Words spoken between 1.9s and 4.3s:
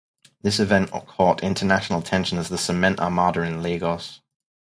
attention as the cement armada in Lagos.